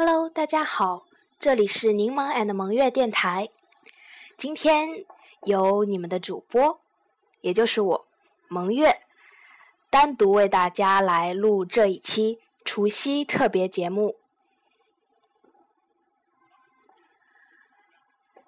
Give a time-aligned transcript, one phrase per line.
[0.00, 1.06] Hello，大家好，
[1.40, 3.48] 这里是柠檬 and 萌月电台。
[4.36, 5.04] 今天
[5.42, 6.78] 由你们的主播，
[7.40, 8.06] 也就是我
[8.46, 9.00] 萌月，
[9.90, 14.14] 单独为大家来录这一期除夕特别节目。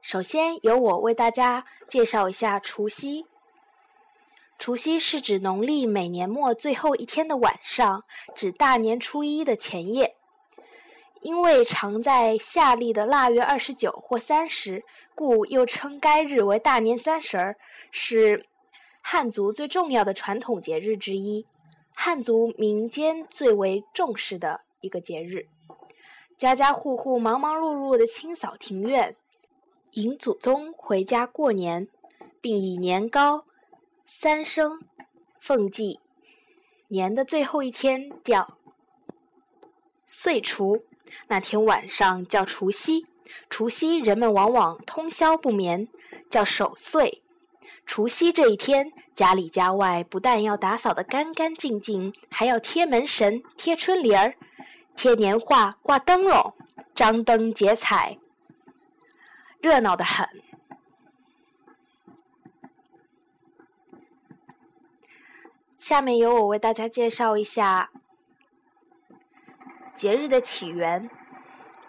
[0.00, 3.26] 首先由我为大家介绍一下除夕。
[4.60, 10.14] 除夕是指农历每年末最后一天的晚上，指大年初一的前夜。
[11.22, 14.84] 因为常在夏历的腊月二十九或三十，
[15.14, 17.56] 故又称该日为大年三十儿，
[17.90, 18.46] 是
[19.00, 21.46] 汉族最重要的传统节日之一，
[21.94, 25.46] 汉族民间最为重视的一个节日。
[26.36, 29.14] 家家户户忙忙碌碌的清扫庭院，
[29.92, 31.86] 迎祖宗回家过年，
[32.40, 33.44] 并以年糕、
[34.04, 34.80] 三牲
[35.38, 36.00] 奉祭。
[36.88, 38.58] 年的最后一天叫
[40.14, 40.78] 岁除。
[41.28, 43.06] 那天晚上叫除夕，
[43.48, 45.88] 除夕人们往往通宵不眠，
[46.28, 47.22] 叫守岁。
[47.86, 54.34] 除夕这一天，家里家外不但要打扫得干干净净，还要贴门神、贴春联儿、
[54.94, 56.54] 贴年画、挂灯笼、
[56.94, 58.18] 张灯结彩，
[59.62, 60.28] 热闹得很。
[65.78, 67.90] 下面由我为大家介绍一下。
[70.02, 71.08] 节日的起源，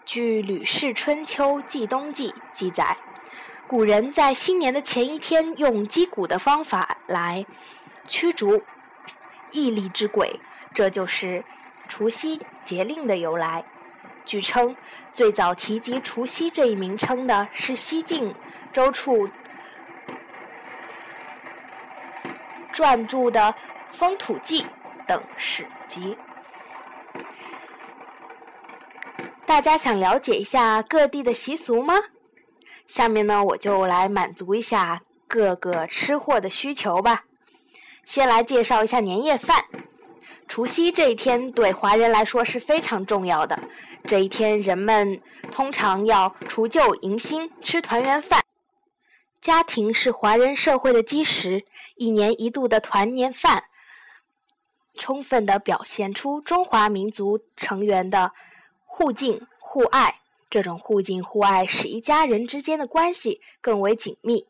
[0.04, 2.96] 据《吕氏春秋·祭冬记》记载，
[3.66, 7.44] 古人在新年的前一天用击鼓的方法来
[8.06, 8.62] 驱逐
[9.50, 10.38] 异力之鬼，
[10.72, 11.44] 这就是
[11.88, 13.64] 除夕节令的由来。
[14.24, 14.76] 据称，
[15.12, 18.32] 最早提及除夕这一名称的是西晋
[18.72, 19.28] 周处
[22.72, 23.40] 撰著的
[23.88, 24.62] 《风土记》
[25.04, 26.16] 等史籍。
[29.46, 31.94] 大家想了解一下各地的习俗吗？
[32.86, 37.24] 下面呢，我就来满足一下各个吃货的需求吧。
[38.06, 39.66] 先来介绍一下年夜饭。
[40.48, 43.58] 除夕这一天对华人来说是非常重要的。
[44.06, 48.42] 这一天，人们通常要除旧迎新，吃团圆饭。
[49.40, 51.64] 家庭是华人社会的基石，
[51.96, 53.64] 一年一度的团年饭，
[54.98, 58.32] 充分的表现出中华民族成员的。
[58.96, 64.46] 互敬互爱，这种互敬互爱使一家人之间的关系更为紧密。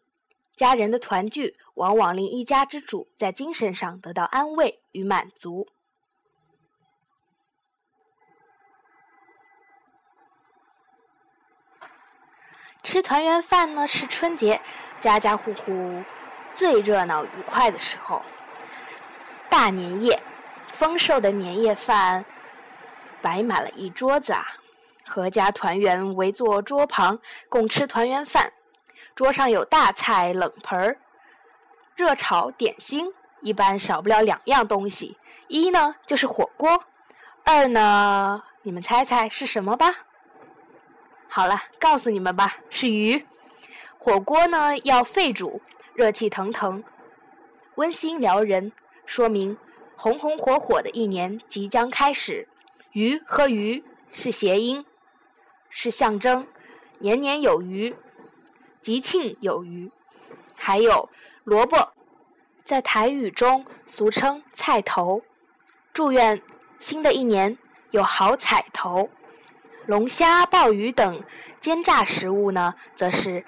[0.54, 5.66] 家人的团聚，往往令一家之主在精神上得到安慰与满足。
[12.82, 14.60] 吃团圆饭呢，是春节
[15.00, 16.04] 家家户户
[16.52, 18.20] 最热闹愉快的时候。
[19.48, 20.22] 大年夜，
[20.70, 22.26] 丰盛的年夜饭。
[23.24, 24.46] 摆满了一桌子啊，
[25.08, 27.18] 阖家团圆围坐桌旁
[27.48, 28.52] 共吃团圆饭。
[29.14, 30.98] 桌上有大菜、冷盆儿、
[31.96, 35.16] 热炒、点心，一般少不了两样东西：
[35.48, 36.84] 一呢就是火锅，
[37.44, 40.04] 二呢你们猜猜是什么吧？
[41.26, 43.26] 好了，告诉你们吧，是鱼。
[43.96, 45.62] 火锅呢要沸煮，
[45.94, 46.84] 热气腾腾，
[47.76, 48.70] 温馨撩人，
[49.06, 49.56] 说明
[49.96, 52.48] 红红火火的一年即将开始。
[52.94, 53.82] 鱼和鱼
[54.12, 54.86] 是谐音，
[55.68, 56.46] 是象征，
[57.00, 57.96] 年年有余，
[58.80, 59.90] 吉庆有余。
[60.54, 61.10] 还有
[61.42, 61.92] 萝卜，
[62.64, 65.22] 在台语中俗称菜头，
[65.92, 66.40] 祝愿
[66.78, 67.58] 新的一年
[67.90, 69.10] 有好彩头。
[69.86, 71.24] 龙虾、鲍鱼等
[71.58, 73.44] 煎炸食物呢，则是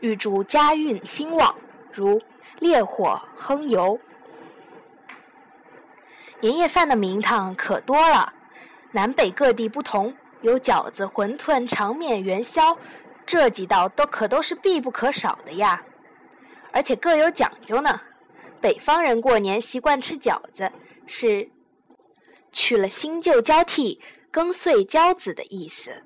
[0.00, 1.56] 预祝家运兴旺，
[1.90, 2.20] 如
[2.58, 3.98] 烈火烹油。
[6.40, 8.34] 年夜饭的名堂可多了。
[8.92, 12.76] 南北各地不同，有饺子、馄饨、长面、元宵，
[13.24, 15.82] 这几道都可都是必不可少的呀。
[16.72, 18.00] 而且各有讲究呢。
[18.60, 20.70] 北方人过年习惯吃饺子，
[21.04, 21.50] 是
[22.52, 24.00] 取了新旧交替、
[24.30, 26.04] 更岁交子的意思。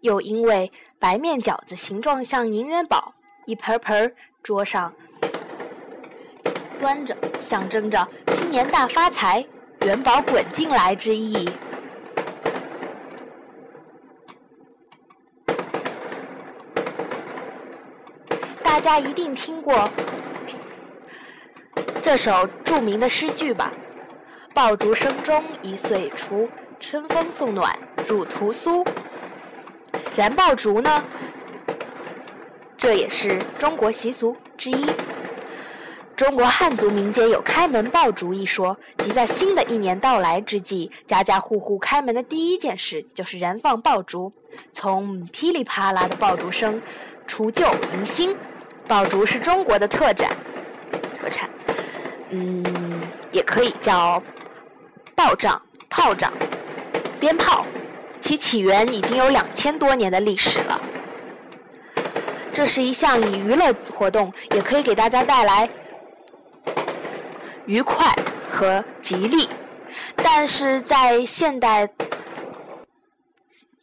[0.00, 3.14] 又因为白面饺子形状像银元宝，
[3.44, 4.92] 一盆盆桌上
[6.78, 9.46] 端着，象征着新年大发财、
[9.82, 11.48] 元宝滚进来之意。
[18.86, 19.90] 大家一定听过
[22.00, 23.72] 这首著名的诗句吧
[24.54, 26.48] ？“爆竹声中一岁除，
[26.78, 28.84] 春风送暖入屠苏。”
[30.14, 31.02] 燃爆竹呢，
[32.76, 34.86] 这也是中国习俗之一。
[36.14, 44.32] 中国汉族民间有“开门爆竹”一说，即在新的一年到来之际，家家户户开门的第一件事就是燃放爆竹。
[44.72, 46.80] 从噼里啪啦的爆竹声，
[47.26, 48.36] 除旧迎新。
[48.88, 50.36] 爆竹是中国的特产，
[51.18, 51.50] 特产，
[52.30, 53.02] 嗯，
[53.32, 54.22] 也可以叫
[55.14, 56.32] 爆仗、炮仗、
[57.18, 57.66] 鞭炮。
[58.18, 60.80] 其起源已经有两千多年的历史了。
[62.52, 65.68] 这是一项以娱乐活动，也可以给大家带来。
[67.66, 68.12] 愉快
[68.48, 69.48] 和吉利，
[70.16, 71.88] 但是在现代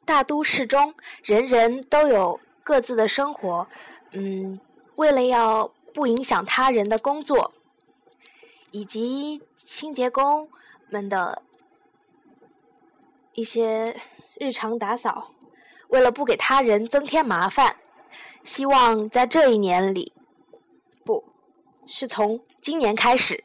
[0.04, 3.68] 大都市中，人人都有各自的生活。
[4.16, 4.60] 嗯，
[4.96, 7.54] 为了要不影响他人的工作，
[8.72, 10.50] 以及清洁工
[10.90, 11.44] 们的
[13.34, 13.96] 一些
[14.36, 15.32] 日常打扫，
[15.90, 17.78] 为了不给他人增添麻烦，
[18.44, 20.14] 希望在这一年里，
[21.04, 21.24] 不
[21.88, 23.44] 是从今年开始。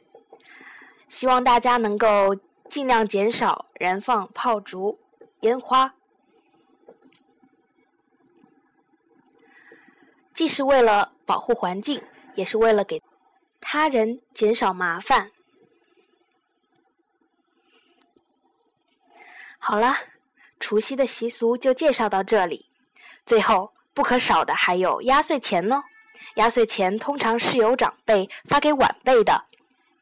[1.08, 2.36] 希望大家能够
[2.68, 4.98] 尽量减少燃放炮竹、
[5.40, 5.94] 烟花，
[10.38, 12.00] 既是为了保护环境，
[12.36, 13.02] 也是为了给
[13.60, 15.32] 他人减少麻烦。
[19.58, 19.96] 好了，
[20.60, 22.70] 除夕的习俗就介绍到这里。
[23.26, 25.82] 最后不可少的还有压岁钱呢。
[26.36, 29.46] 压岁钱通常是由长辈发给晚辈的。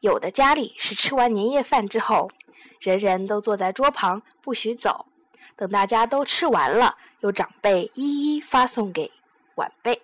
[0.01, 2.29] 有的家里是吃完年夜饭之后，
[2.79, 5.07] 人人都坐在桌旁不许走，
[5.55, 9.11] 等大家都吃完了，由长辈一一发送给
[9.55, 9.99] 晚辈，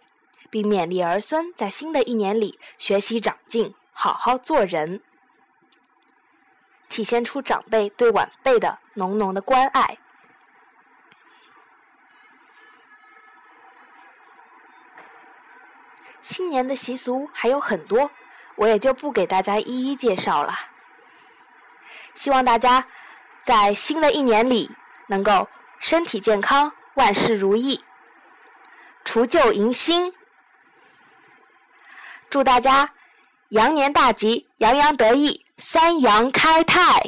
[0.53, 5.01] 并勉励儿孙在新的一年里学习长进，好好做人，
[6.89, 9.97] 体现出长辈对晚辈的浓浓的关爱。
[16.21, 18.11] 新年的习俗还有很多。
[18.55, 20.53] 我也就不给大家一一介绍了。
[22.13, 22.85] 希望大家
[23.41, 24.69] 在新的一年里
[25.07, 25.49] 能够
[25.79, 27.83] 身体健康，万事如意，
[29.03, 30.13] 除旧迎新。
[32.33, 32.89] 祝大家
[33.49, 36.99] 羊年大吉，洋洋得意，三羊开泰。